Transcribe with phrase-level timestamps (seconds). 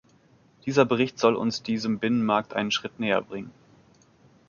[0.65, 3.51] Dieser Bericht soll uns diesem Binnenmarkt einen Schritt näher bringen.